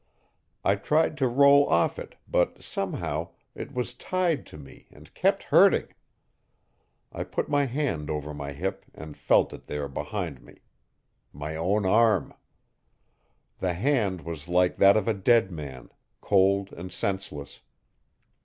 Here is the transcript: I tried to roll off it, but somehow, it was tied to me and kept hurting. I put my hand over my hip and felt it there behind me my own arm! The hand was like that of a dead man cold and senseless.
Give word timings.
I 0.65 0.77
tried 0.77 1.15
to 1.19 1.27
roll 1.27 1.69
off 1.69 1.99
it, 1.99 2.15
but 2.27 2.63
somehow, 2.63 3.33
it 3.53 3.71
was 3.71 3.93
tied 3.93 4.47
to 4.47 4.57
me 4.57 4.87
and 4.89 5.13
kept 5.13 5.43
hurting. 5.43 5.89
I 7.11 7.23
put 7.23 7.47
my 7.49 7.65
hand 7.65 8.09
over 8.09 8.33
my 8.33 8.51
hip 8.51 8.83
and 8.95 9.15
felt 9.15 9.53
it 9.53 9.67
there 9.67 9.87
behind 9.87 10.41
me 10.41 10.61
my 11.31 11.55
own 11.55 11.85
arm! 11.85 12.33
The 13.59 13.73
hand 13.73 14.21
was 14.25 14.47
like 14.47 14.77
that 14.77 14.97
of 14.97 15.07
a 15.07 15.13
dead 15.13 15.51
man 15.51 15.91
cold 16.19 16.73
and 16.73 16.91
senseless. 16.91 17.61